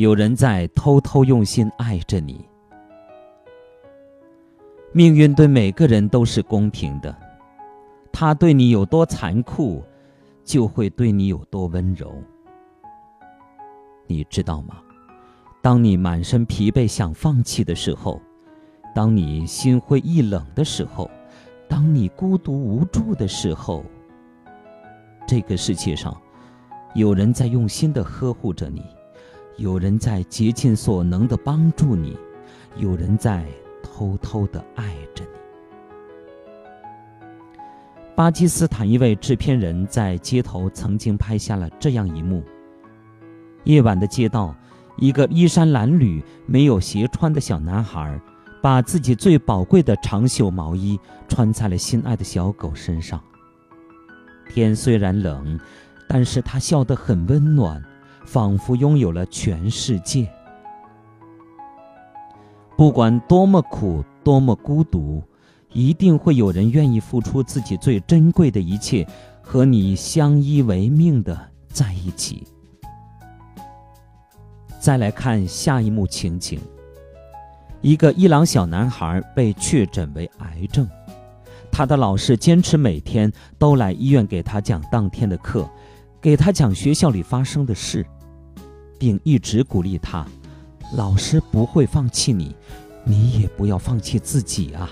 [0.00, 2.42] 有人在偷偷用心爱着你。
[4.92, 7.14] 命运对每个人都是公平的，
[8.10, 9.84] 他对你有多残酷，
[10.42, 12.14] 就会对你有多温柔。
[14.06, 14.78] 你知道吗？
[15.60, 18.18] 当你满身疲惫想放弃的时候，
[18.94, 21.10] 当你心灰意冷的时候，
[21.68, 23.84] 当你孤独无助的时候，
[25.28, 26.18] 这个世界上，
[26.94, 28.82] 有人在用心的呵护着你，
[29.60, 32.16] 有人在竭尽所能的帮助你，
[32.76, 33.46] 有人在
[33.82, 35.30] 偷偷的爱着你。
[38.16, 42.42] 巴基斯坦一位制片人在街头曾经拍下了这样一幕：
[43.64, 44.56] 夜晚的街道，
[44.96, 48.18] 一个衣衫褴褛、没有鞋穿的小男孩。
[48.62, 53.18] 把自己最宝贵的长袖毛衣穿在了心爱的小狗身上。
[54.50, 55.58] 天虽然冷，
[56.06, 57.82] 但是他笑得很温暖，
[58.24, 60.28] 仿佛拥有了全世界。
[62.76, 65.22] 不管多么苦，多么孤独，
[65.72, 69.06] 一定会有人愿意付出自己最珍贵的一切，
[69.42, 72.46] 和你相依为命的在一起。
[74.78, 76.58] 再来看下一幕情景。
[77.82, 80.88] 一个伊朗小男孩被确诊为癌症，
[81.70, 85.68] 他的老师坚持每天都来医院给他讲当天的课，
[86.20, 88.04] 给他讲学校里发生的事，
[88.98, 90.26] 并一直鼓励他
[90.94, 92.54] ：“老师不会放弃你，
[93.04, 94.90] 你也不要放弃自己啊！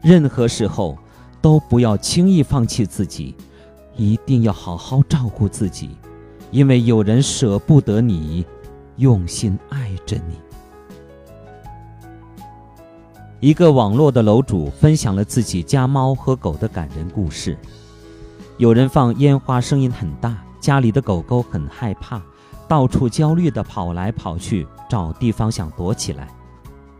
[0.00, 0.96] 任何时候
[1.40, 3.34] 都不要轻易放弃自己，
[3.96, 5.96] 一定要好好照顾自己，
[6.52, 8.46] 因为有人舍不得你，
[8.96, 10.36] 用心爱着你。”
[13.40, 17.58] 一个网络的楼主分享了自己家猫和狗的感人故事。
[18.58, 22.22] 有人放烟花，声音很大，家里的狗狗很害怕，
[22.68, 26.28] 到处焦虑地跑来跑去，找地方想躲起来。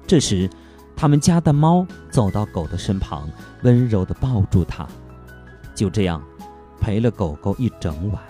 [0.06, 0.50] 这时，
[0.96, 3.28] 他们家的猫走到狗的身旁，
[3.62, 4.86] 温柔地抱住它，
[5.74, 6.22] 就这样
[6.80, 8.20] 陪了狗狗一整晚。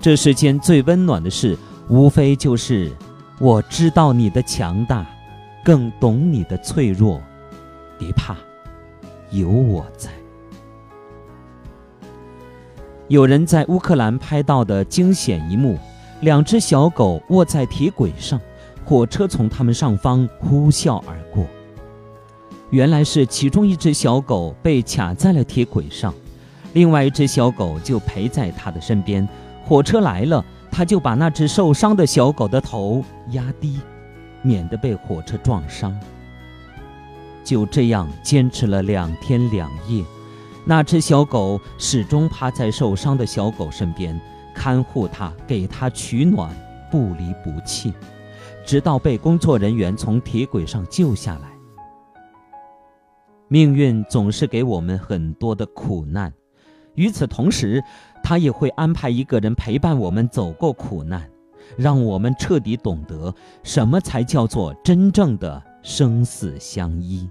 [0.00, 1.56] 这世间最温暖的事，
[1.88, 2.92] 无非就是
[3.38, 5.06] 我知道你的强大。
[5.64, 7.18] 更懂你的脆弱，
[7.98, 8.36] 别怕，
[9.30, 10.10] 有我在。
[13.14, 15.78] 有人在乌克兰拍到的惊险一幕：
[16.22, 18.40] 两只小狗卧在铁轨上，
[18.84, 21.46] 火车从它们上方呼啸而过。
[22.70, 26.12] 原来是其中一只小狗被卡在了铁轨上，
[26.72, 29.28] 另外一只小狗就陪在它的身边。
[29.64, 33.78] 火车来了，它就把那只受伤的小狗的头压低。
[34.42, 35.96] 免得被火车撞伤。
[37.44, 40.04] 就这样坚持了两天两夜，
[40.64, 44.18] 那只小狗始终趴在受伤的小狗身边，
[44.54, 46.54] 看护它，给它取暖，
[46.90, 47.92] 不离不弃，
[48.64, 51.50] 直到被工作人员从铁轨上救下来。
[53.48, 56.32] 命运总是给我们很多的苦难，
[56.94, 57.84] 与此同时，
[58.22, 61.28] 他也会安排一个人陪伴我们走过苦难。
[61.78, 67.28] 让我们彻底懂得什么才叫做真正的生死相依。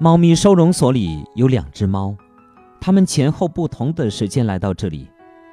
[0.00, 2.16] 猫咪收容所里有两只猫，
[2.80, 5.08] 它们前后不同的时间来到这里，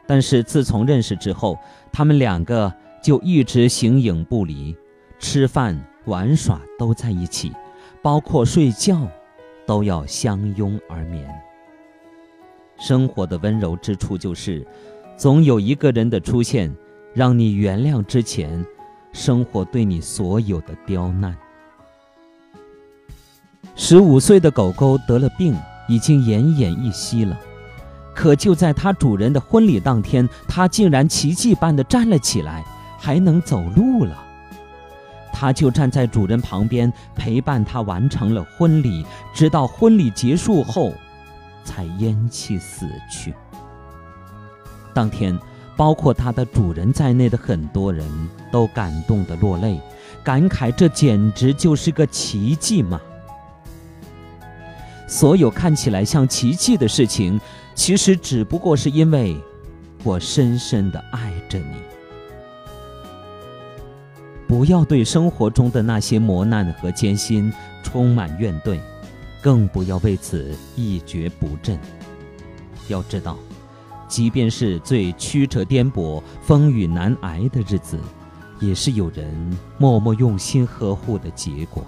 [0.05, 1.57] 但是自从认识之后，
[1.91, 4.75] 它们两个就一直形影不离，
[5.17, 7.51] 吃饭、玩耍都在一起，
[8.03, 9.07] 包括睡觉，
[9.65, 11.27] 都要相拥而眠。
[12.77, 14.65] 生活的温柔之处就是。
[15.17, 16.75] 总有一个人的出现，
[17.13, 18.65] 让你原谅之前
[19.13, 21.33] 生活对你所有的刁难。
[23.75, 25.53] 十五岁的狗狗得了病，
[25.87, 27.37] 已经奄奄一息了。
[28.13, 32.63] 可就在它主人的婚礼当天，它竟然奇迹般的站了起来，
[32.97, 34.17] 还能走路了。
[35.33, 40.93] 它就站在主人旁边，陪伴他完成了婚礼，直到婚礼结束后，
[41.65, 43.33] 才咽气死去。
[44.93, 45.37] 当天，
[45.75, 48.07] 包括它的主人在内的很多人
[48.49, 49.77] 都感动的落泪，
[50.23, 53.01] 感慨这简直就是个奇迹嘛！
[55.15, 57.39] 所有看起来像奇迹的事情，
[57.73, 59.33] 其实只不过是因为
[60.03, 61.77] 我深深的爱着你。
[64.45, 67.49] 不要对生活中的那些磨难和艰辛
[67.81, 68.77] 充满怨怼，
[69.41, 71.79] 更不要为此一蹶不振。
[72.89, 73.37] 要知道。
[74.09, 77.97] 即便是最曲折颠簸、风雨难挨的日子，
[78.59, 81.85] 也是有人默默用心呵护的结果。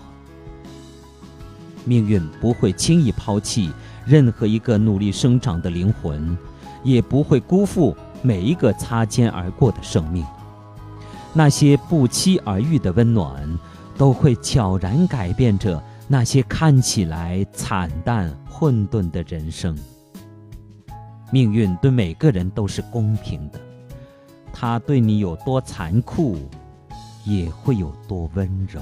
[1.88, 3.72] 命运不会轻易抛弃
[4.06, 6.38] 任何一个努力生长的灵魂，
[6.84, 10.25] 也不会辜负每一个擦肩而过的生命。
[11.34, 13.48] 那些不期而遇的温暖，
[13.98, 19.78] 都会悄然改变着那些看起来惨淡混沌的人生。
[21.31, 23.60] 命运对每个人都是公平的，
[24.51, 26.38] 他对你有多残酷，
[27.25, 28.81] 也会有多温柔。